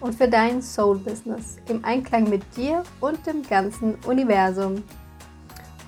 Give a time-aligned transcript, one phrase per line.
[0.00, 4.82] und für dein Soul-Business im Einklang mit dir und dem ganzen Universum.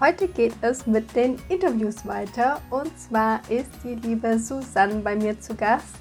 [0.00, 5.40] Heute geht es mit den Interviews weiter und zwar ist die liebe Susanne bei mir
[5.40, 5.96] zu Gast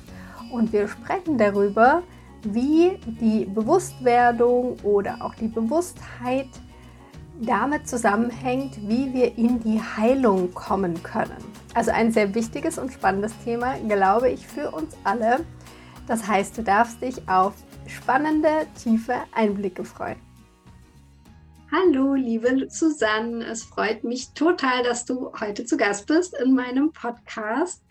[0.52, 2.04] und wir sprechen darüber,
[2.44, 6.50] wie die Bewusstwerdung oder auch die Bewusstheit
[7.42, 11.38] damit zusammenhängt, wie wir in die Heilung kommen können.
[11.74, 15.40] Also ein sehr wichtiges und spannendes Thema, glaube ich, für uns alle.
[16.08, 17.54] Das heißt, du darfst dich auf
[17.88, 20.20] spannende, tiefe Einblicke freuen.
[21.72, 26.92] Hallo, liebe Susanne, es freut mich total, dass du heute zu Gast bist in meinem
[26.92, 27.82] Podcast.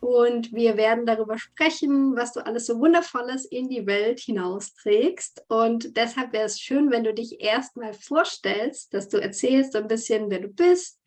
[0.00, 5.44] Und wir werden darüber sprechen, was du alles so Wundervolles in die Welt hinausträgst.
[5.48, 10.30] Und deshalb wäre es schön, wenn du dich erstmal vorstellst, dass du erzählst ein bisschen,
[10.30, 10.98] wer du bist,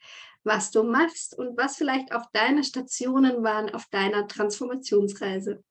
[0.43, 5.63] was du machst und was vielleicht auch deine Stationen waren auf deiner Transformationsreise.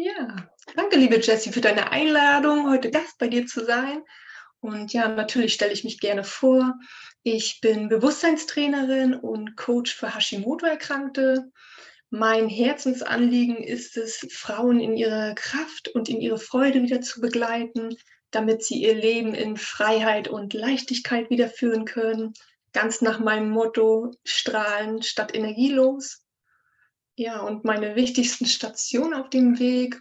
[0.00, 4.04] Ja, danke, liebe Jessie, für deine Einladung, heute Gast bei dir zu sein.
[4.60, 6.78] Und ja, natürlich stelle ich mich gerne vor.
[7.24, 11.50] Ich bin Bewusstseinstrainerin und Coach für Hashimoto-Erkrankte.
[12.10, 17.96] Mein Herzensanliegen ist es, Frauen in ihrer Kraft und in ihre Freude wieder zu begleiten,
[18.30, 22.34] damit sie ihr Leben in Freiheit und Leichtigkeit wiederführen können.
[22.72, 26.22] Ganz nach meinem Motto, strahlen statt energielos.
[27.18, 29.98] Ja, und meine wichtigsten Stationen auf dem Weg.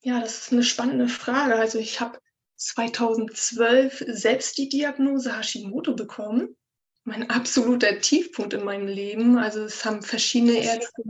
[0.00, 1.56] Ja, das ist eine spannende Frage.
[1.56, 2.18] Also ich habe
[2.56, 6.56] 2012 selbst die Diagnose Hashimoto bekommen
[7.04, 9.36] mein absoluter Tiefpunkt in meinem Leben.
[9.36, 11.02] Also es haben verschiedene Ärzte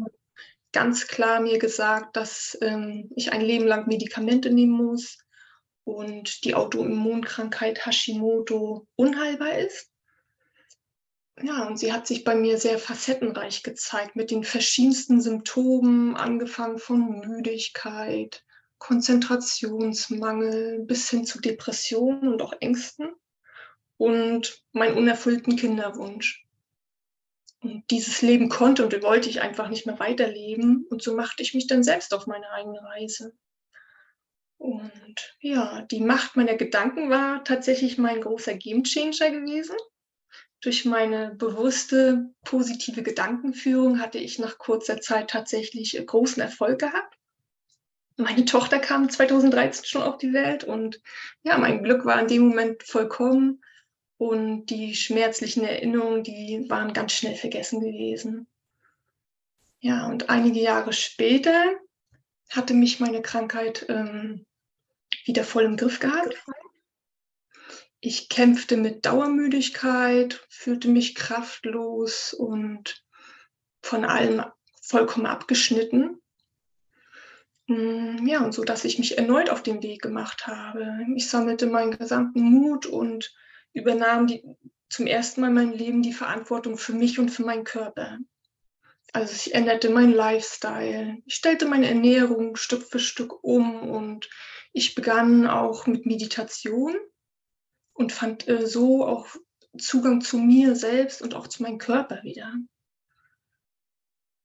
[0.72, 5.18] ganz klar mir gesagt, dass ähm, ich ein Leben lang Medikamente nehmen muss
[5.84, 9.93] und die Autoimmunkrankheit Hashimoto unheilbar ist.
[11.42, 16.78] Ja, und sie hat sich bei mir sehr facettenreich gezeigt mit den verschiedensten Symptomen, angefangen
[16.78, 18.44] von Müdigkeit,
[18.78, 23.12] Konzentrationsmangel bis hin zu Depressionen und auch Ängsten
[23.96, 26.46] und meinen unerfüllten Kinderwunsch.
[27.60, 30.86] Und dieses Leben konnte und wollte ich einfach nicht mehr weiterleben.
[30.90, 33.32] Und so machte ich mich dann selbst auf meine eigene Reise.
[34.58, 39.76] Und ja, die Macht meiner Gedanken war tatsächlich mein großer Gamechanger gewesen.
[40.64, 47.18] Durch meine bewusste, positive Gedankenführung hatte ich nach kurzer Zeit tatsächlich großen Erfolg gehabt.
[48.16, 51.02] Meine Tochter kam 2013 schon auf die Welt und
[51.42, 53.62] ja, mein Glück war in dem Moment vollkommen.
[54.16, 58.46] Und die schmerzlichen Erinnerungen, die waren ganz schnell vergessen gewesen.
[59.80, 61.74] Ja, und einige Jahre später
[62.48, 64.46] hatte mich meine Krankheit ähm,
[65.26, 66.42] wieder voll im Griff gehabt.
[68.06, 73.02] Ich kämpfte mit Dauermüdigkeit, fühlte mich kraftlos und
[73.80, 74.44] von allem
[74.82, 76.20] vollkommen abgeschnitten.
[77.66, 80.98] Mm, ja, und so, dass ich mich erneut auf den Weg gemacht habe.
[81.16, 83.34] Ich sammelte meinen gesamten Mut und
[83.72, 84.44] übernahm die,
[84.90, 88.18] zum ersten Mal in meinem Leben die Verantwortung für mich und für meinen Körper.
[89.14, 94.28] Also ich änderte meinen Lifestyle, ich stellte meine Ernährung Stück für Stück um und
[94.74, 96.96] ich begann auch mit Meditation
[97.94, 99.26] und fand äh, so auch
[99.78, 102.52] Zugang zu mir selbst und auch zu meinem Körper wieder.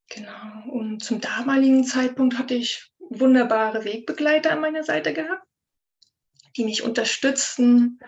[0.09, 0.71] Genau.
[0.71, 5.45] Und zum damaligen Zeitpunkt hatte ich wunderbare Wegbegleiter an meiner Seite gehabt,
[6.57, 7.99] die mich unterstützten,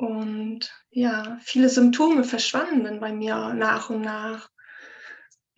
[0.00, 4.48] und ja, viele Symptome verschwanden dann bei mir nach und nach.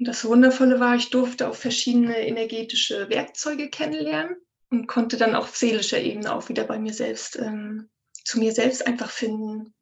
[0.00, 4.34] Und das Wundervolle war, ich durfte auch verschiedene energetische Werkzeuge kennenlernen
[4.68, 7.88] und konnte dann auf seelischer Ebene auch wieder bei mir selbst, ähm,
[8.24, 9.74] zu mir selbst einfach finden.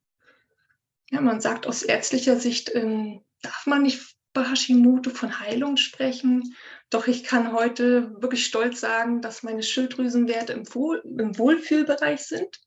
[1.11, 6.55] Ja, man sagt aus ärztlicher Sicht, ähm, darf man nicht bei Hashimoto von Heilung sprechen.
[6.89, 12.61] Doch ich kann heute wirklich stolz sagen, dass meine Schilddrüsenwerte im, Wohl, im Wohlfühlbereich sind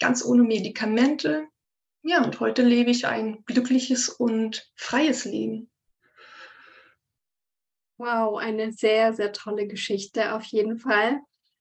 [0.00, 1.46] ganz ohne Medikamente.
[2.02, 5.70] Ja, und heute lebe ich ein glückliches und freies Leben.
[7.98, 11.20] Wow, eine sehr, sehr tolle Geschichte auf jeden Fall.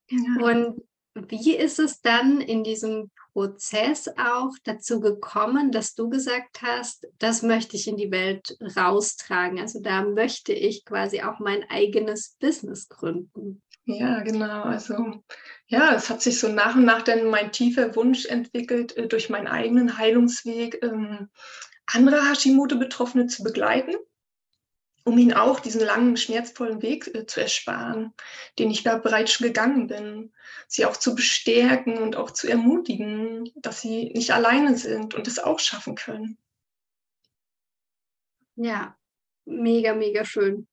[0.10, 0.42] Ja.
[0.42, 0.82] Und
[1.28, 7.42] wie ist es dann in diesem Prozess auch dazu gekommen, dass du gesagt hast, das
[7.42, 9.60] möchte ich in die Welt raustragen?
[9.60, 13.62] Also da möchte ich quasi auch mein eigenes Business gründen.
[13.86, 14.64] Ja, genau.
[14.64, 15.24] Also
[15.68, 19.30] ja, es hat sich so nach und nach dann mein tiefer Wunsch entwickelt, äh, durch
[19.30, 21.30] meinen eigenen Heilungsweg ähm,
[21.88, 23.96] andere Hashimoto-Betroffene zu begleiten,
[25.10, 28.14] um ihnen auch diesen langen, schmerzvollen Weg äh, zu ersparen,
[28.58, 30.32] den ich da bereits schon gegangen bin.
[30.68, 35.40] Sie auch zu bestärken und auch zu ermutigen, dass sie nicht alleine sind und es
[35.40, 36.38] auch schaffen können.
[38.56, 38.96] Ja,
[39.46, 40.68] mega, mega schön.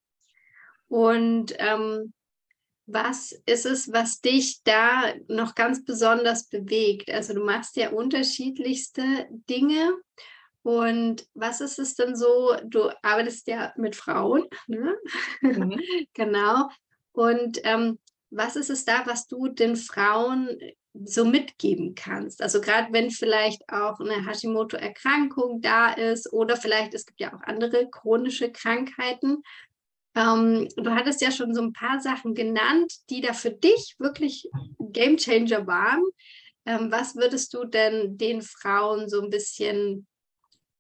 [0.89, 2.13] Und ähm,
[2.87, 7.11] was ist es, was dich da noch ganz besonders bewegt?
[7.11, 9.95] Also du machst ja unterschiedlichste Dinge.
[10.67, 12.57] Und was ist es denn so?
[12.65, 14.97] Du arbeitest ja mit Frauen, ne?
[15.41, 15.81] Mhm.
[16.13, 16.69] genau.
[17.13, 20.59] Und ähm, was ist es da, was du den Frauen
[20.93, 22.43] so mitgeben kannst?
[22.43, 27.43] Also gerade wenn vielleicht auch eine Hashimoto-Erkrankung da ist oder vielleicht es gibt ja auch
[27.43, 29.45] andere chronische Krankheiten,
[30.17, 34.51] ähm, du hattest ja schon so ein paar Sachen genannt, die da für dich wirklich
[34.81, 36.03] Game Changer waren.
[36.65, 40.09] Ähm, was würdest du denn den Frauen so ein bisschen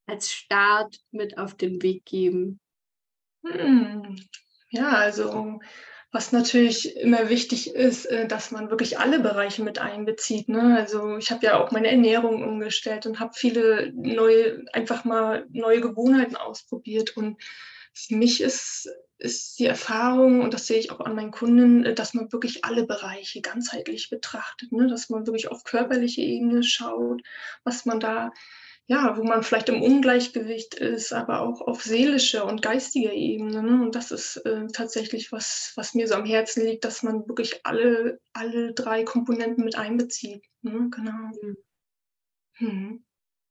[0.06, 2.60] als Start mit auf den Weg geben?
[3.44, 4.16] Hm.
[4.70, 5.60] Ja, also
[6.12, 10.48] was natürlich immer wichtig ist, äh, dass man wirklich alle Bereiche mit einbezieht.
[10.48, 10.76] Ne?
[10.76, 15.80] Also ich habe ja auch meine Ernährung umgestellt und habe viele neue, einfach mal neue
[15.80, 17.16] Gewohnheiten ausprobiert.
[17.16, 17.42] Und
[17.92, 18.88] für mich ist
[19.18, 22.64] ist die Erfahrung, und das sehe ich auch an meinen Kunden, äh, dass man wirklich
[22.64, 24.88] alle Bereiche ganzheitlich betrachtet, ne?
[24.88, 27.22] dass man wirklich auf körperliche Ebene schaut,
[27.64, 28.32] was man da,
[28.88, 33.62] ja, wo man vielleicht im Ungleichgewicht ist, aber auch auf seelischer und geistiger Ebene.
[33.62, 33.82] Ne?
[33.82, 37.66] Und das ist äh, tatsächlich was, was mir so am Herzen liegt, dass man wirklich
[37.66, 40.44] alle, alle drei Komponenten mit einbezieht.
[40.62, 40.88] Ne?
[40.90, 41.30] Genau.
[41.42, 41.56] Mhm.
[42.58, 43.04] Hm.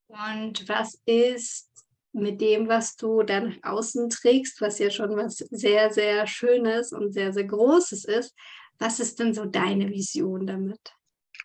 [0.08, 1.70] Und was ist
[2.14, 7.12] mit dem, was du dann außen trägst, was ja schon was sehr, sehr Schönes und
[7.12, 8.34] sehr, sehr Großes ist.
[8.80, 10.96] Was ist denn so deine Vision damit?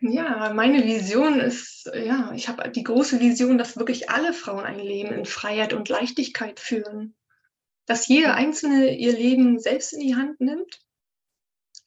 [0.02, 4.78] Ja, meine Vision ist, ja, ich habe die große Vision, dass wirklich alle Frauen ein
[4.78, 7.14] Leben in Freiheit und Leichtigkeit führen.
[7.84, 10.80] Dass jede Einzelne ihr Leben selbst in die Hand nimmt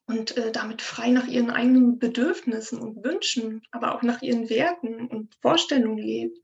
[0.06, 5.07] und äh, damit frei nach ihren eigenen Bedürfnissen und Wünschen, aber auch nach ihren Werten
[5.07, 6.38] und Vorstellungen lebt.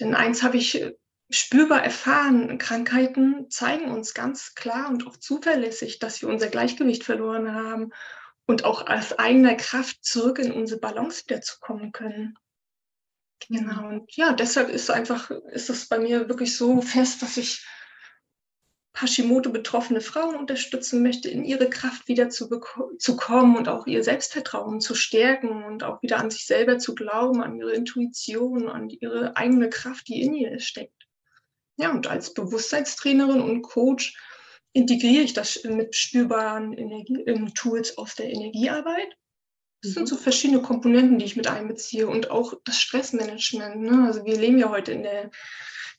[0.00, 0.82] Denn eins habe ich
[1.28, 7.54] spürbar erfahren, Krankheiten zeigen uns ganz klar und auch zuverlässig, dass wir unser Gleichgewicht verloren
[7.54, 7.92] haben
[8.46, 12.36] und auch aus eigener Kraft zurück in unsere Balance wieder zu kommen können.
[13.48, 13.88] Genau.
[13.88, 17.66] Und ja, deshalb ist einfach, ist es bei mir wirklich so fest, dass ich
[18.94, 22.48] Hashimoto betroffene Frauen unterstützen möchte, in ihre Kraft wieder zu,
[22.98, 26.94] zu kommen und auch ihr Selbstvertrauen zu stärken und auch wieder an sich selber zu
[26.94, 31.08] glauben, an ihre Intuition, an ihre eigene Kraft, die in ihr steckt.
[31.78, 34.14] Ja, und als Bewusstseinstrainerin und Coach
[34.72, 37.24] integriere ich das mit spürbaren Energie
[37.54, 39.16] Tools aus der Energiearbeit.
[39.82, 40.20] Das sind so mhm.
[40.20, 43.80] verschiedene Komponenten, die ich mit einbeziehe und auch das Stressmanagement.
[43.80, 44.06] Ne?
[44.06, 45.30] Also wir leben ja heute in der,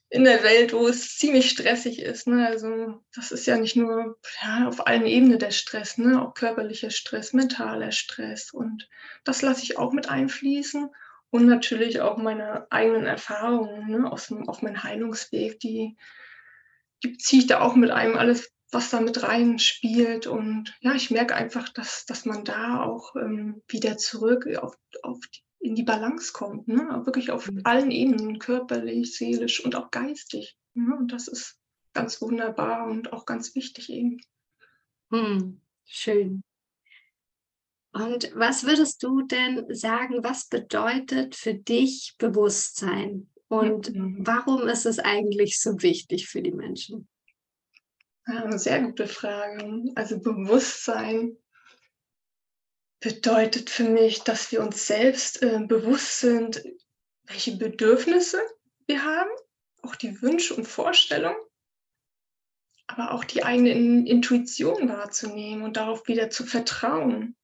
[0.10, 2.28] in der Welt, wo es ziemlich stressig ist.
[2.28, 2.48] Ne?
[2.48, 6.22] Also das ist ja nicht nur ja, auf allen Ebenen der Stress, ne?
[6.22, 8.52] auch körperlicher Stress, mentaler Stress.
[8.54, 8.88] Und
[9.26, 10.90] das lasse ich auch mit einfließen
[11.34, 15.98] und natürlich auch meine eigenen Erfahrungen ne, aus dem, auf meinem Heilungsweg, die,
[17.04, 20.28] die ziehe ich da auch mit einem alles, was da mit rein spielt.
[20.28, 25.20] Und ja, ich merke einfach, dass, dass man da auch ähm, wieder zurück auf, auf
[25.28, 26.68] die, in die Balance kommt.
[26.68, 27.02] Ne?
[27.06, 27.62] Wirklich auf mhm.
[27.64, 30.58] allen Ebenen, körperlich, seelisch und auch geistig.
[30.74, 30.96] Ne?
[30.98, 31.58] Und das ist
[31.94, 34.20] ganz wunderbar und auch ganz wichtig eben.
[35.12, 36.44] Hm, schön.
[37.94, 43.30] Und was würdest du denn sagen, was bedeutet für dich Bewusstsein?
[43.48, 44.26] Und mhm.
[44.26, 47.08] warum ist es eigentlich so wichtig für die Menschen?
[48.26, 49.92] Eine sehr gute Frage.
[49.96, 51.38] Also Bewusstsein
[53.00, 56.64] bedeutet für mich, dass wir uns selbst äh, bewusst sind,
[57.24, 58.42] welche Bedürfnisse
[58.88, 59.30] wir haben,
[59.82, 61.38] auch die Wünsche und Vorstellungen,
[62.88, 63.72] aber auch die eigene
[64.08, 67.36] Intuition wahrzunehmen und darauf wieder zu vertrauen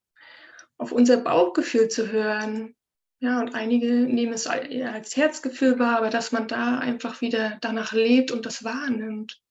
[0.80, 2.76] auf unser Bauchgefühl zu hören.
[3.20, 7.92] Ja, und einige nehmen es als Herzgefühl wahr, aber dass man da einfach wieder danach
[7.92, 9.42] lebt und das wahrnimmt.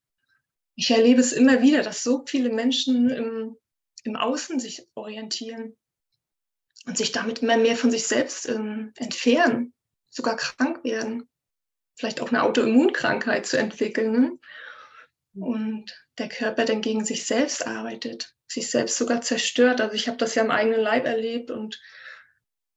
[0.79, 3.57] Ich erlebe es immer wieder, dass so viele Menschen im,
[4.05, 5.77] im Außen sich orientieren
[6.87, 9.75] und sich damit immer mehr von sich selbst ähm, entfernen,
[10.09, 11.29] sogar krank werden,
[11.97, 14.13] vielleicht auch eine Autoimmunkrankheit zu entwickeln.
[14.13, 14.39] Ne?
[15.35, 19.81] Und der Körper dann gegen sich selbst arbeitet sich selbst sogar zerstört.
[19.81, 21.81] Also ich habe das ja im eigenen Leib erlebt und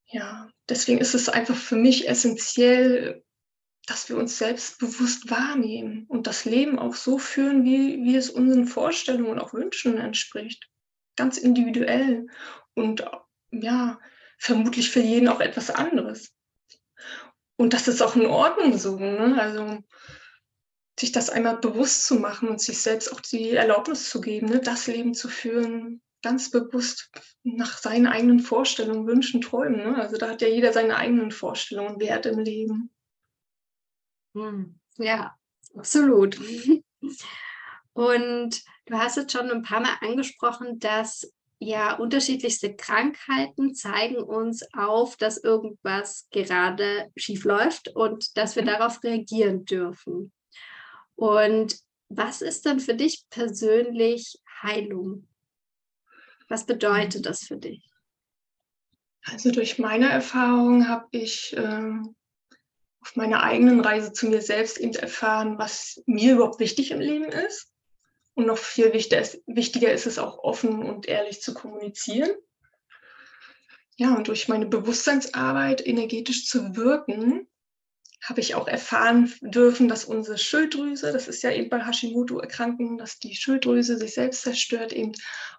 [0.06, 3.24] ja, deswegen ist es einfach für mich essentiell,
[3.92, 8.30] dass wir uns selbst bewusst wahrnehmen und das Leben auch so führen, wie, wie es
[8.30, 10.66] unseren Vorstellungen und auch Wünschen entspricht.
[11.14, 12.26] ganz individuell
[12.72, 13.04] und
[13.50, 14.00] ja,
[14.38, 16.32] vermutlich für jeden auch etwas anderes.
[17.56, 18.98] Und das ist auch in Ordnung so.
[18.98, 19.36] Ne?
[19.38, 19.84] Also
[20.98, 24.60] sich das einmal bewusst zu machen und sich selbst auch die Erlaubnis zu geben, ne?
[24.60, 27.10] das Leben zu führen, ganz bewusst
[27.42, 29.76] nach seinen eigenen Vorstellungen, Wünschen, Träumen.
[29.76, 29.96] Ne?
[29.96, 32.90] Also da hat ja jeder seine eigenen Vorstellungen, Wert im Leben.
[34.34, 35.36] Hm, ja,
[35.74, 36.38] absolut.
[37.94, 41.30] Und du hast jetzt schon ein paar Mal angesprochen, dass
[41.64, 48.66] ja, unterschiedlichste Krankheiten zeigen uns auf, dass irgendwas gerade schief läuft und dass wir mhm.
[48.66, 50.32] darauf reagieren dürfen.
[51.14, 55.28] Und was ist dann für dich persönlich Heilung?
[56.48, 57.24] Was bedeutet mhm.
[57.24, 57.88] das für dich?
[59.24, 61.92] Also durch meine Erfahrung habe ich äh,
[63.02, 67.24] auf meiner eigenen Reise zu mir selbst eben erfahren, was mir überhaupt wichtig im Leben
[67.24, 67.72] ist
[68.34, 72.30] und noch viel wichtiger ist es auch offen und ehrlich zu kommunizieren.
[73.96, 77.46] Ja, und durch meine Bewusstseinsarbeit energetisch zu wirken,
[78.22, 83.18] habe ich auch erfahren dürfen, dass unsere Schilddrüse, das ist ja eben bei Hashimoto-Erkrankungen, dass
[83.18, 85.12] die Schilddrüse sich selbst zerstört, eben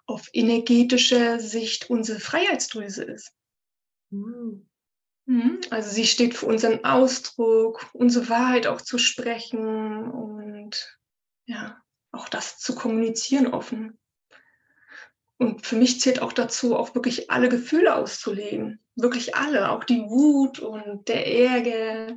[0.06, 3.32] auf energetischer Sicht unsere Freiheitsdrüse ist.
[4.10, 4.66] Mhm.
[5.70, 10.98] Also sie steht für unseren Ausdruck, unsere Wahrheit auch zu sprechen und
[11.46, 13.98] ja, auch das zu kommunizieren offen.
[15.38, 18.80] Und für mich zählt auch dazu, auch wirklich alle Gefühle auszuleben.
[18.94, 22.16] Wirklich alle, auch die Wut und der Ärger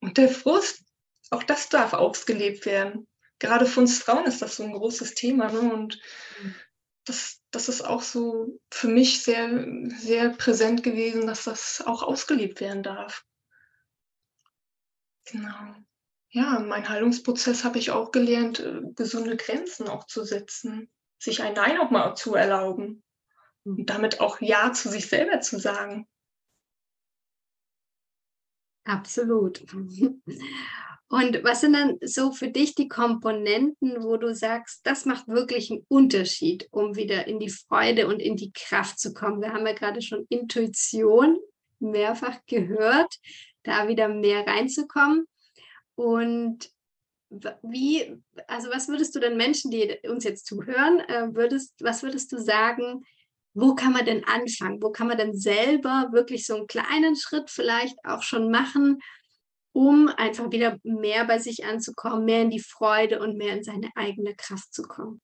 [0.00, 0.84] und der Frust.
[1.30, 3.08] Auch das darf ausgelebt werden.
[3.38, 5.50] Gerade für uns Frauen ist das so ein großes Thema.
[5.50, 5.60] Ne?
[5.72, 6.00] Und
[7.04, 9.66] das, das ist auch so für mich sehr,
[9.98, 13.24] sehr präsent gewesen, dass das auch ausgelebt werden darf.
[15.24, 15.74] Genau
[16.32, 21.52] ja, mein Heilungsprozess habe ich auch gelernt, äh, gesunde Grenzen auch zu setzen, sich ein
[21.52, 23.04] Nein auch mal zu erlauben
[23.64, 26.08] und damit auch Ja zu sich selber zu sagen.
[28.84, 29.64] Absolut.
[31.12, 35.70] Und was sind dann so für dich die Komponenten, wo du sagst, das macht wirklich
[35.70, 39.42] einen Unterschied, um wieder in die Freude und in die Kraft zu kommen?
[39.42, 41.38] Wir haben ja gerade schon Intuition
[41.80, 43.14] mehrfach gehört,
[43.62, 45.26] da wieder mehr reinzukommen.
[45.96, 46.70] Und
[47.60, 48.16] wie,
[48.46, 52.38] also was würdest du denn Menschen, die uns jetzt zuhören, äh, würdest, was würdest du
[52.38, 53.04] sagen,
[53.52, 54.82] wo kann man denn anfangen?
[54.82, 58.98] Wo kann man denn selber wirklich so einen kleinen Schritt vielleicht auch schon machen,
[59.72, 63.90] um einfach wieder mehr bei sich anzukommen, mehr in die Freude und mehr in seine
[63.94, 65.20] eigene Kraft zu kommen?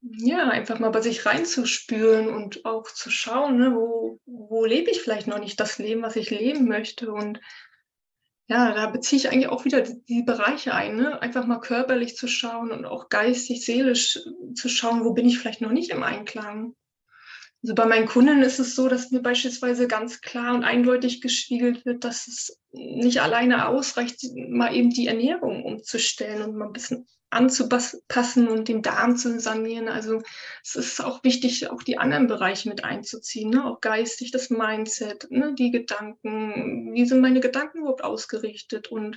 [0.00, 5.00] Ja, einfach mal bei sich reinzuspüren und auch zu schauen, ne, wo, wo lebe ich
[5.00, 7.40] vielleicht noch nicht das Leben, was ich leben möchte und
[8.48, 11.20] ja, da beziehe ich eigentlich auch wieder die, die Bereiche ein, ne?
[11.20, 14.20] einfach mal körperlich zu schauen und auch geistig, seelisch
[14.54, 16.76] zu schauen, wo bin ich vielleicht noch nicht im Einklang.
[17.66, 21.84] Also bei meinen Kunden ist es so, dass mir beispielsweise ganz klar und eindeutig gespiegelt
[21.84, 27.08] wird, dass es nicht alleine ausreicht, mal eben die Ernährung umzustellen und mal ein bisschen
[27.30, 29.88] anzupassen und den Darm zu sanieren.
[29.88, 30.22] Also
[30.62, 33.64] es ist auch wichtig, auch die anderen Bereiche mit einzuziehen, ne?
[33.64, 35.52] auch geistig, das Mindset, ne?
[35.58, 39.16] die Gedanken, wie sind meine Gedanken überhaupt ausgerichtet und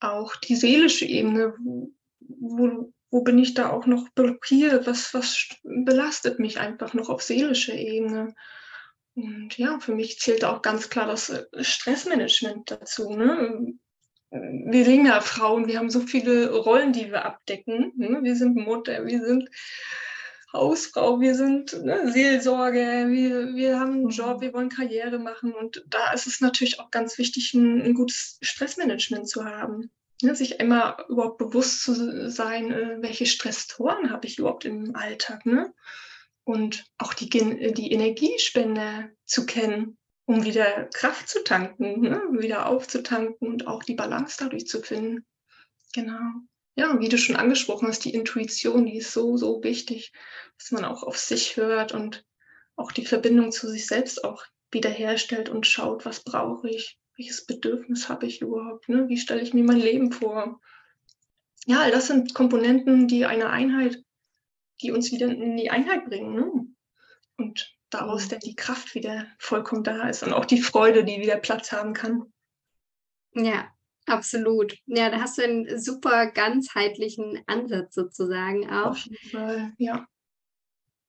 [0.00, 6.38] auch die seelische Ebene, wo, wo bin ich da auch noch blockiert, was, was belastet
[6.38, 8.34] mich einfach noch auf seelischer Ebene.
[9.14, 13.10] Und ja, für mich zählt auch ganz klar das Stressmanagement dazu.
[13.10, 13.74] Ne?
[14.32, 17.92] wir sehen ja Frauen, wir haben so viele Rollen, die wir abdecken.
[17.96, 18.20] Ne?
[18.22, 19.50] Wir sind Mutter, wir sind
[20.52, 25.52] Hausfrau, wir sind ne, Seelsorge, wir, wir haben einen Job, wir wollen Karriere machen.
[25.52, 29.90] Und da ist es natürlich auch ganz wichtig, ein, ein gutes Stressmanagement zu haben.
[30.22, 30.34] Ne?
[30.34, 35.46] Sich immer überhaupt bewusst zu sein, äh, welche Stresstoren habe ich überhaupt im Alltag.
[35.46, 35.72] Ne?
[36.44, 42.22] Und auch die, die Energiespender zu kennen um wieder Kraft zu tanken, ne?
[42.32, 45.26] wieder aufzutanken und auch die Balance dadurch zu finden.
[45.92, 46.20] Genau.
[46.74, 50.12] Ja, wie du schon angesprochen hast, die Intuition, die ist so, so wichtig,
[50.58, 52.24] dass man auch auf sich hört und
[52.76, 58.08] auch die Verbindung zu sich selbst auch wiederherstellt und schaut, was brauche ich, welches Bedürfnis
[58.08, 59.08] habe ich überhaupt, ne?
[59.08, 60.60] wie stelle ich mir mein Leben vor.
[61.66, 64.02] Ja, all das sind Komponenten, die eine Einheit,
[64.80, 66.34] die uns wieder in die Einheit bringen.
[66.34, 66.66] Ne?
[67.36, 68.30] Und daraus mhm.
[68.30, 71.92] dann die Kraft wieder vollkommen da ist und auch die Freude, die wieder Platz haben
[71.92, 72.24] kann.
[73.34, 73.70] Ja,
[74.06, 74.76] absolut.
[74.86, 78.90] Ja, da hast du einen super ganzheitlichen Ansatz sozusagen auch.
[78.90, 80.06] Auf jeden Fall, ja.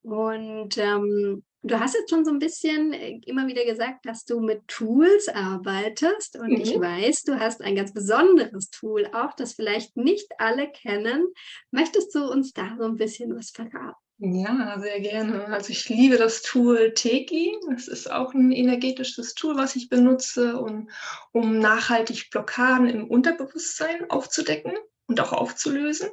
[0.03, 4.39] Und ähm, du hast jetzt schon so ein bisschen äh, immer wieder gesagt, dass du
[4.39, 6.37] mit Tools arbeitest.
[6.37, 6.61] Und mhm.
[6.61, 11.25] ich weiß, du hast ein ganz besonderes Tool auch, das vielleicht nicht alle kennen.
[11.71, 13.95] Möchtest du uns da so ein bisschen was verraten?
[14.19, 15.47] Ja, sehr gerne.
[15.47, 17.57] Also ich liebe das Tool Teki.
[17.71, 20.89] Das ist auch ein energetisches Tool, was ich benutze, um,
[21.31, 24.73] um nachhaltig Blockaden im Unterbewusstsein aufzudecken
[25.07, 26.09] und auch aufzulösen.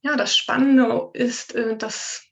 [0.00, 2.27] Ja, das Spannende ist, äh, dass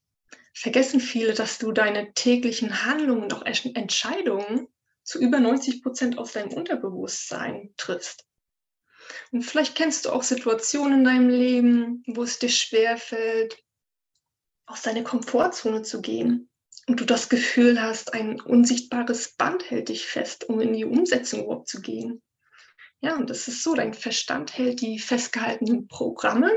[0.57, 4.69] vergessen viele, dass du deine täglichen Handlungen und auch Entscheidungen
[5.03, 8.25] zu über 90 Prozent aus deinem Unterbewusstsein triffst.
[9.33, 13.63] Und vielleicht kennst du auch Situationen in deinem Leben, wo es dir schwerfällt,
[14.65, 16.49] aus deiner Komfortzone zu gehen
[16.87, 21.45] und du das Gefühl hast, ein unsichtbares Band hält dich fest, um in die Umsetzung
[21.45, 22.23] überhaupt zu gehen.
[23.01, 26.51] Ja, und das ist so, dein Verstand hält die festgehaltenen Programme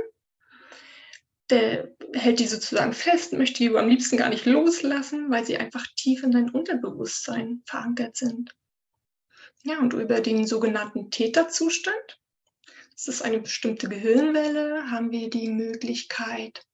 [1.49, 5.85] der hält die sozusagen fest, möchte die am liebsten gar nicht loslassen, weil sie einfach
[5.95, 8.55] tief in dein Unterbewusstsein verankert sind.
[9.63, 12.19] Ja, und über den sogenannten Täterzustand,
[12.93, 16.65] das ist eine bestimmte Gehirnwelle, haben wir die Möglichkeit,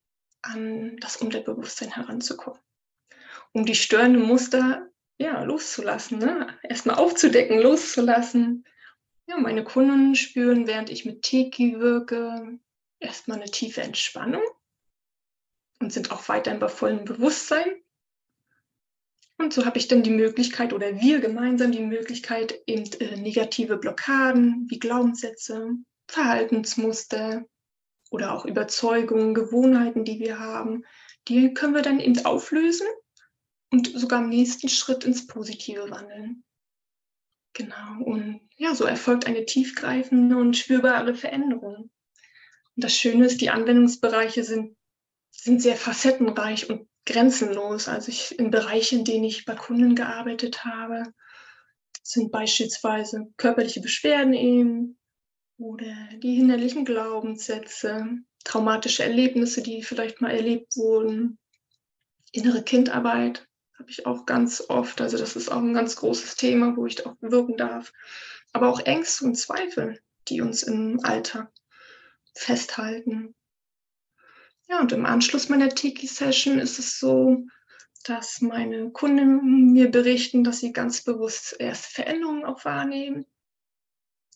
[0.42, 2.60] an das Unterbewusstsein heranzukommen.
[3.52, 6.48] Um die störenden Muster ja, loszulassen, ne?
[6.64, 8.66] erstmal aufzudecken, loszulassen.
[9.28, 12.60] Ja, meine Kunden spüren, während ich mit Teki wirke,
[13.00, 14.44] erstmal eine tiefe Entspannung
[15.80, 17.66] und sind auch weiterhin bei vollem Bewusstsein.
[19.38, 23.78] Und so habe ich dann die Möglichkeit oder wir gemeinsam die Möglichkeit, eben äh, negative
[23.78, 25.72] Blockaden wie Glaubenssätze,
[26.08, 27.46] Verhaltensmuster
[28.12, 30.86] oder auch Überzeugungen, Gewohnheiten, die wir haben,
[31.28, 32.88] die können wir dann eben auflösen
[33.72, 36.44] und sogar im nächsten Schritt ins Positive wandeln.
[37.54, 38.04] Genau.
[38.04, 41.90] Und ja, so erfolgt eine tiefgreifende und spürbare Veränderung.
[42.76, 44.78] Und das Schöne ist, die Anwendungsbereiche sind
[45.46, 47.88] sind sehr facettenreich und grenzenlos.
[47.88, 51.04] Also ich, in Bereichen, in denen ich bei Kunden gearbeitet habe,
[52.02, 54.98] sind beispielsweise körperliche Beschwerden eben
[55.58, 58.08] oder die hinderlichen Glaubenssätze,
[58.44, 61.38] traumatische Erlebnisse, die vielleicht mal erlebt wurden,
[62.32, 63.48] innere Kindarbeit
[63.78, 65.00] habe ich auch ganz oft.
[65.00, 67.94] Also das ist auch ein ganz großes Thema, wo ich auch wirken darf.
[68.52, 71.52] Aber auch Ängste und Zweifel, die uns im Alltag
[72.34, 73.36] festhalten.
[74.68, 77.46] Ja, und im Anschluss meiner Tiki-Session ist es so,
[78.04, 83.26] dass meine Kunden mir berichten, dass sie ganz bewusst erste Veränderungen auch wahrnehmen.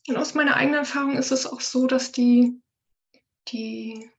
[0.07, 2.61] Und aus meiner eigenen Erfahrung ist es auch so, dass die,
[3.47, 4.09] die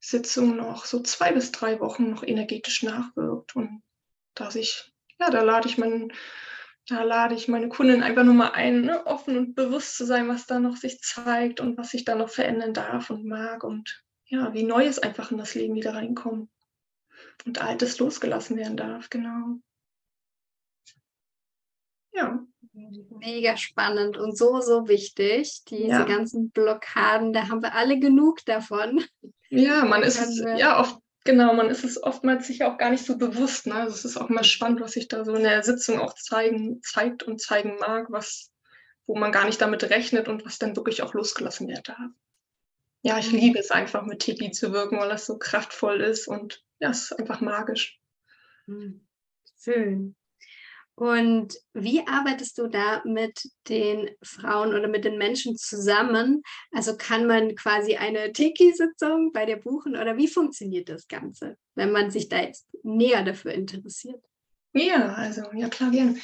[0.00, 3.56] Sitzung noch so zwei bis drei Wochen noch energetisch nachwirkt.
[3.56, 3.82] Und
[4.34, 6.12] dass ich, ja, da lade ich meinen,
[6.86, 10.28] da lade ich meine Kunden einfach nur mal ein, ne, offen und bewusst zu sein,
[10.28, 14.02] was da noch sich zeigt und was sich da noch verändern darf und mag und
[14.30, 16.48] ja, wie Neues einfach in das Leben wieder reinkommen
[17.44, 19.58] und Altes losgelassen werden darf, genau.
[22.12, 22.44] Ja.
[22.72, 25.64] Mega spannend und so, so wichtig.
[25.68, 26.04] Diese ja.
[26.04, 29.04] ganzen Blockaden, da haben wir alle genug davon.
[29.48, 33.04] Ja, man ist es, ja oft, genau, man ist es oftmals sich auch gar nicht
[33.04, 33.66] so bewusst.
[33.66, 33.74] Ne?
[33.74, 36.80] Also es ist auch mal spannend, was sich da so in der Sitzung auch zeigen,
[36.82, 38.52] zeigt und zeigen mag, was,
[39.06, 42.10] wo man gar nicht damit rechnet und was dann wirklich auch losgelassen werden darf
[43.02, 46.62] ja, ich liebe es einfach mit Tiki zu wirken, weil das so kraftvoll ist und
[46.78, 47.98] ja, es ist einfach magisch.
[48.66, 49.06] Hm,
[49.62, 50.16] schön.
[51.00, 56.42] Und wie arbeitest du da mit den Frauen oder mit den Menschen zusammen?
[56.72, 61.90] Also kann man quasi eine Tiki-Sitzung bei dir buchen oder wie funktioniert das Ganze, wenn
[61.90, 64.22] man sich da jetzt näher dafür interessiert?
[64.74, 66.18] Ja, also ja klar, gerne.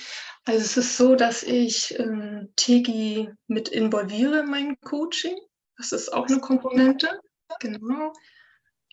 [0.44, 5.36] Also es ist so, dass ich ähm, Tiki mit involviere in mein Coaching.
[5.76, 7.20] Das ist auch eine Komponente.
[7.60, 8.12] Genau.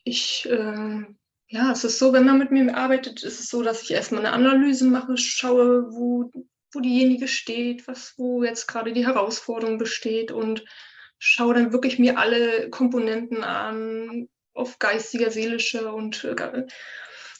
[0.04, 1.06] Ich, äh,
[1.48, 4.26] ja, es ist so, wenn man mit mir arbeitet, ist es so, dass ich erstmal
[4.26, 6.32] eine Analyse mache, schaue, wo,
[6.74, 10.66] wo diejenige steht, was, wo jetzt gerade die Herausforderung besteht und
[11.20, 16.66] schaue dann wirklich mir alle Komponenten an, auf geistiger, seelischer und äh,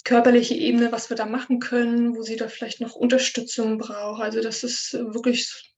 [0.04, 4.22] körperliche Ebene, was wir da machen können, wo sie da vielleicht noch Unterstützung braucht.
[4.22, 5.76] Also das ist wirklich,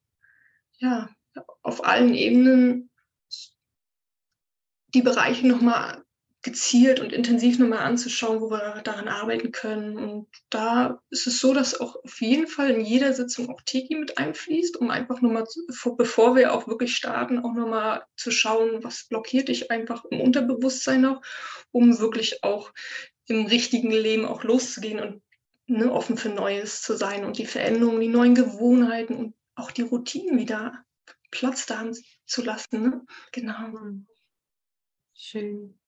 [0.78, 1.10] ja,
[1.62, 2.90] auf allen Ebenen
[4.96, 6.04] die Bereiche nochmal
[6.46, 9.98] gezielt und intensiv nochmal anzuschauen, wo wir daran arbeiten können.
[9.98, 13.96] Und da ist es so, dass auch auf jeden Fall in jeder Sitzung auch Teki
[13.96, 15.46] mit einfließt, um einfach nochmal,
[15.98, 21.02] bevor wir auch wirklich starten, auch nochmal zu schauen, was blockiert dich einfach im Unterbewusstsein
[21.02, 21.24] noch,
[21.72, 22.72] um wirklich auch
[23.28, 25.24] im richtigen Leben auch loszugehen und
[25.66, 29.82] ne, offen für Neues zu sein und die Veränderungen, die neuen Gewohnheiten und auch die
[29.82, 30.86] Routinen wieder
[31.32, 32.84] Platz da haben zu lassen.
[32.84, 33.02] Ne?
[33.32, 33.74] Genau.
[35.16, 35.80] Schön.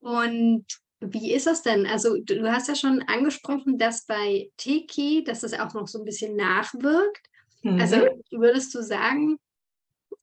[0.00, 0.66] Und
[1.00, 1.86] wie ist das denn?
[1.86, 6.04] Also du hast ja schon angesprochen, dass bei Teki, dass es auch noch so ein
[6.04, 7.28] bisschen nachwirkt.
[7.62, 7.80] Mhm.
[7.80, 7.96] Also
[8.30, 9.38] würdest du sagen,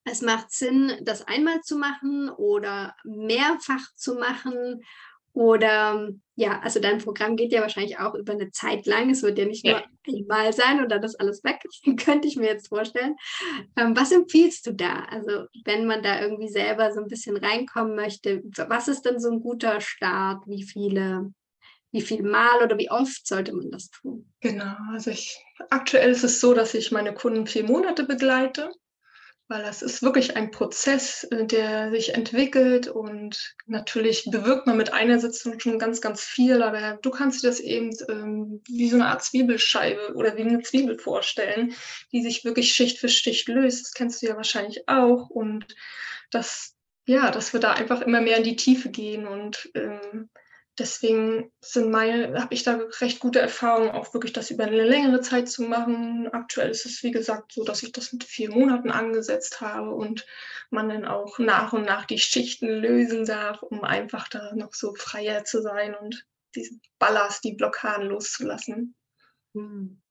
[0.04, 4.82] es macht Sinn, das einmal zu machen oder mehrfach zu machen?
[5.34, 9.10] Oder ja, also dein Programm geht ja wahrscheinlich auch über eine Zeit lang.
[9.10, 11.62] Es wird ja nicht nur einmal sein und dann ist alles weg.
[12.04, 13.16] Könnte ich mir jetzt vorstellen.
[13.78, 15.06] Ähm, was empfiehlst du da?
[15.10, 19.32] Also wenn man da irgendwie selber so ein bisschen reinkommen möchte, was ist denn so
[19.32, 20.44] ein guter Start?
[20.48, 21.32] Wie viele,
[21.92, 24.32] wie viel Mal oder wie oft sollte man das tun?
[24.42, 25.38] Genau, also ich,
[25.70, 28.72] aktuell ist es so, dass ich meine Kunden vier Monate begleite
[29.52, 34.94] weil das ist wirklich ein Prozess, äh, der sich entwickelt und natürlich bewirkt man mit
[34.94, 38.96] einer Sitzung schon ganz, ganz viel, aber du kannst dir das eben ähm, wie so
[38.96, 41.76] eine Art Zwiebelscheibe oder wie eine Zwiebel vorstellen,
[42.14, 43.88] die sich wirklich Schicht für Schicht löst.
[43.88, 45.66] Das kennst du ja wahrscheinlich auch und
[46.30, 50.30] das, ja, dass wir da einfach immer mehr in die Tiefe gehen und ähm,
[50.82, 55.22] deswegen sind meine, habe ich da recht gute Erfahrungen, auch wirklich das über eine längere
[55.22, 56.28] Zeit zu machen.
[56.34, 60.26] Aktuell ist es, wie gesagt, so, dass ich das mit vier Monaten angesetzt habe und
[60.72, 64.96] man dann auch nach und nach die Schichten lösen darf, um einfach da noch so
[64.96, 68.96] freier zu sein und diesen Ballast, die Blockaden loszulassen.
[69.54, 70.02] Hm.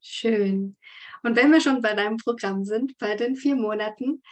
[0.00, 0.76] Schön.
[1.22, 4.22] Und wenn wir schon bei deinem Programm sind, bei den vier Monaten,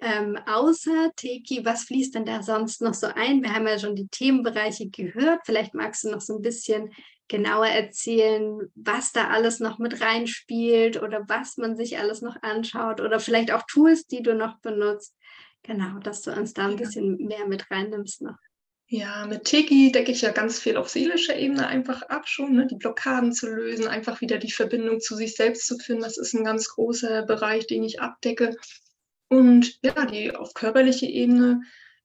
[0.00, 3.42] ähm, außer Teki, was fließt denn da sonst noch so ein?
[3.42, 5.40] Wir haben ja schon die Themenbereiche gehört.
[5.44, 6.90] Vielleicht magst du noch so ein bisschen
[7.28, 13.00] genauer erzählen, was da alles noch mit reinspielt oder was man sich alles noch anschaut
[13.00, 15.16] oder vielleicht auch Tools, die du noch benutzt.
[15.62, 18.36] Genau, dass du uns da ein bisschen mehr mit reinnimmst noch.
[18.86, 22.66] Ja, mit Teki decke ich ja ganz viel auf seelischer Ebene einfach ab schon, ne?
[22.66, 26.02] die Blockaden zu lösen, einfach wieder die Verbindung zu sich selbst zu finden.
[26.02, 28.54] Das ist ein ganz großer Bereich, den ich abdecke.
[29.34, 31.62] Und ja, die auf körperliche Ebene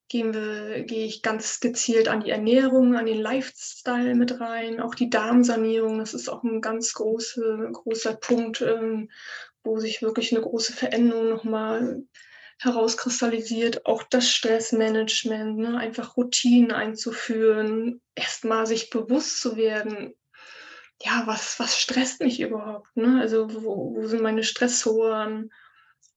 [0.07, 4.95] gehen wir, gehe ich ganz gezielt an die Ernährung, an den Lifestyle mit rein, auch
[4.95, 9.11] die Darmsanierung, das ist auch ein ganz große, großer Punkt, ähm,
[9.63, 12.03] wo sich wirklich eine große Veränderung nochmal
[12.57, 13.85] herauskristallisiert.
[13.85, 15.77] Auch das Stressmanagement, ne?
[15.77, 20.15] einfach Routinen einzuführen, erstmal sich bewusst zu werden,
[21.03, 22.87] ja, was, was stresst mich überhaupt?
[22.95, 23.19] Ne?
[23.21, 25.51] Also wo, wo sind meine Stressoren?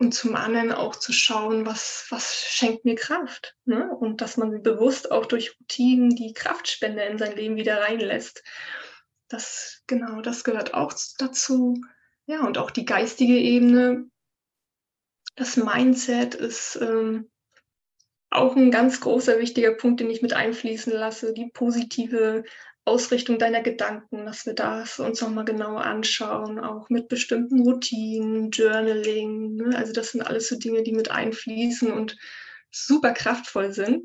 [0.02, 3.54] Und zum anderen auch zu schauen, was, was schenkt mir Kraft.
[3.66, 3.88] Ne?
[3.88, 8.42] Und dass man bewusst auch durch Routinen die Kraftspende in sein Leben wieder reinlässt.
[9.28, 11.80] Das, genau, das gehört auch dazu.
[12.26, 14.06] Ja, und auch die geistige Ebene.
[15.36, 17.30] Das Mindset ist ähm,
[18.28, 21.32] auch ein ganz großer, wichtiger Punkt, den ich mit einfließen lasse.
[21.32, 22.42] Die positive
[22.84, 29.54] Ausrichtung deiner Gedanken, dass wir das uns nochmal genau anschauen, auch mit bestimmten Routinen, Journaling.
[29.54, 29.76] Ne?
[29.76, 32.16] Also das sind alles so Dinge, die mit einfließen und
[32.70, 34.04] super kraftvoll sind.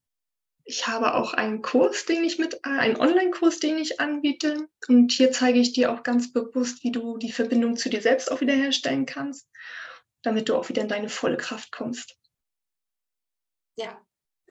[0.69, 4.67] ich habe auch einen Kurs, den ich mit, äh, einen Online-Kurs, den ich anbiete.
[4.87, 8.31] Und hier zeige ich dir auch ganz bewusst, wie du die Verbindung zu dir selbst
[8.31, 9.49] auch wiederherstellen kannst,
[10.21, 12.15] damit du auch wieder in deine volle Kraft kommst.
[13.77, 13.99] Ja,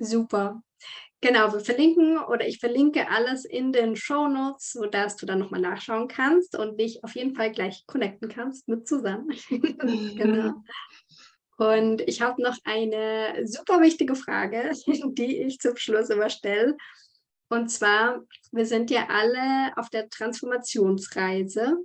[0.01, 0.61] super.
[1.21, 5.61] Genau, wir verlinken oder ich verlinke alles in den Show Notes, sodass du dann nochmal
[5.61, 9.27] nachschauen kannst und dich auf jeden Fall gleich connecten kannst mit Susanne.
[9.51, 10.65] genau.
[11.59, 16.77] Und ich habe noch eine super wichtige Frage, die ich zum Schluss immer stelle.
[17.51, 21.77] Und zwar, wir sind ja alle auf der Transformationsreise.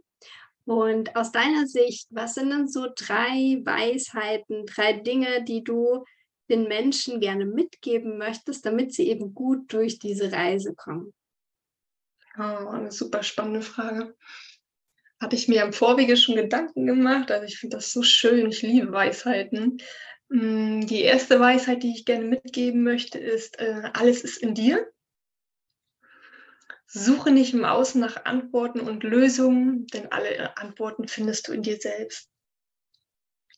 [0.65, 6.05] Und aus deiner Sicht, was sind denn so drei Weisheiten, drei Dinge, die du
[6.49, 11.13] den Menschen gerne mitgeben möchtest, damit sie eben gut durch diese Reise kommen?
[12.37, 14.15] Oh, eine super spannende Frage
[15.23, 17.31] hatte ich mir im Vorwege schon Gedanken gemacht.
[17.31, 18.49] Also ich finde das so schön.
[18.49, 19.77] Ich liebe Weisheiten.
[20.29, 24.87] Mm, die erste Weisheit, die ich gerne mitgeben möchte, ist, äh, alles ist in dir.
[26.85, 31.77] Suche nicht im Außen nach Antworten und Lösungen, denn alle Antworten findest du in dir
[31.77, 32.29] selbst.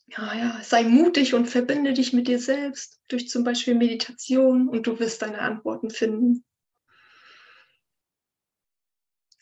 [0.06, 4.86] Ja, ja, sei mutig und verbinde dich mit dir selbst durch zum Beispiel Meditation und
[4.86, 6.44] du wirst deine Antworten finden.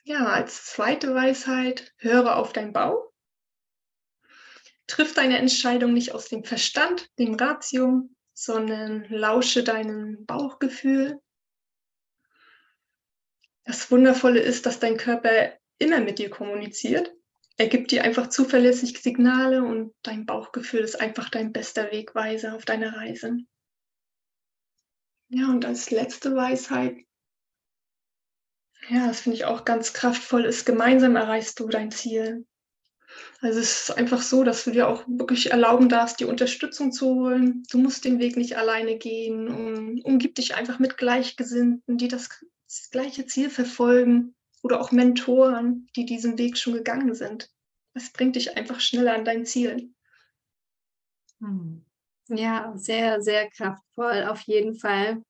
[0.07, 3.11] Ja, als zweite Weisheit, höre auf dein Bauch.
[4.87, 8.03] Triff deine Entscheidung nicht aus dem Verstand, dem Ratio,
[8.35, 11.23] sondern lausche deinem Bauchgefühl.
[13.65, 17.11] Das Wundervolle ist, dass dein Körper immer mit dir kommuniziert.
[17.57, 22.67] Er gibt dir einfach zuverlässig Signale und dein Bauchgefühl ist einfach dein bester Wegweiser auf
[22.67, 23.39] deiner Reise.
[25.29, 26.99] Ja, und als letzte Weisheit,
[28.89, 32.47] ja, das finde ich auch ganz kraftvoll, ist, gemeinsam erreichst du dein Ziel.
[33.41, 37.15] Also es ist einfach so, dass du dir auch wirklich erlauben darfst, die Unterstützung zu
[37.15, 37.63] holen.
[37.71, 39.49] Du musst den Weg nicht alleine gehen.
[39.49, 42.29] Um, umgib dich einfach mit Gleichgesinnten, die das,
[42.67, 47.51] das gleiche Ziel verfolgen oder auch Mentoren, die diesen Weg schon gegangen sind.
[47.93, 49.91] Das bringt dich einfach schneller an dein Ziel.
[51.41, 51.85] Hm.
[52.29, 55.23] Ja, sehr, sehr kraftvoll, auf jeden Fall.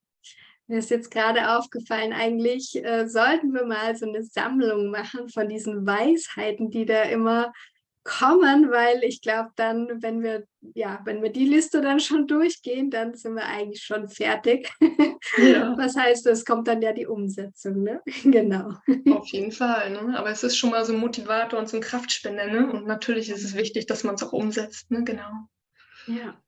[0.67, 5.49] Mir ist jetzt gerade aufgefallen, eigentlich äh, sollten wir mal so eine Sammlung machen von
[5.49, 7.53] diesen Weisheiten, die da immer
[8.05, 12.91] kommen, weil ich glaube, dann, wenn wir, ja, wenn wir die Liste dann schon durchgehen,
[12.91, 14.71] dann sind wir eigentlich schon fertig.
[15.39, 15.75] Ja.
[15.79, 18.03] Was heißt, es kommt dann ja die Umsetzung, ne?
[18.25, 18.75] genau.
[19.11, 20.19] Auf jeden Fall, ne?
[20.19, 22.71] Aber es ist schon mal so ein Motivator und so ein Kraftspender, ne?
[22.71, 25.03] Und natürlich ist es wichtig, dass man es auch umsetzt, ne?
[25.05, 25.31] Genau.
[26.07, 26.39] Ja.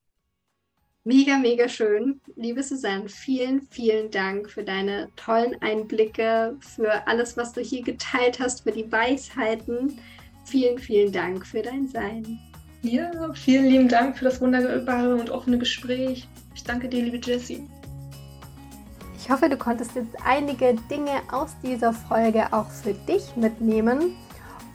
[1.07, 2.21] Mega, mega schön.
[2.35, 8.41] Liebe Susanne, vielen, vielen Dank für deine tollen Einblicke, für alles, was du hier geteilt
[8.41, 10.01] hast, für die Weisheiten.
[10.47, 12.41] Vielen, vielen Dank für dein Sein.
[12.83, 16.27] Ja, vielen lieben Dank für das wunderbare und offene Gespräch.
[16.57, 17.69] Ich danke dir, liebe Jessie.
[19.17, 24.17] Ich hoffe, du konntest jetzt einige Dinge aus dieser Folge auch für dich mitnehmen.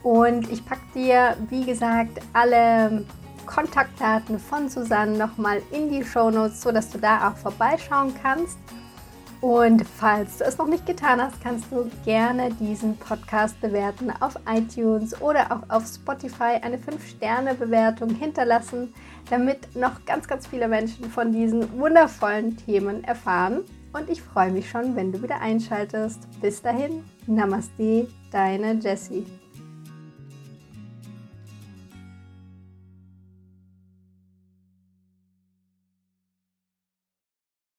[0.02, 3.04] Und ich packe dir, wie gesagt, alle
[3.46, 8.58] Kontaktdaten von Susanne nochmal in die Shownotes, sodass du da auch vorbeischauen kannst.
[9.42, 14.36] Und falls du es noch nicht getan hast, kannst du gerne diesen Podcast bewerten auf
[14.48, 18.94] iTunes oder auch auf Spotify eine 5-Sterne-Bewertung hinterlassen,
[19.30, 23.64] damit noch ganz, ganz viele Menschen von diesen wundervollen Themen erfahren.
[23.92, 26.20] Und ich freue mich schon, wenn du wieder einschaltest.
[26.40, 29.26] Bis dahin, Namaste, deine Jessie.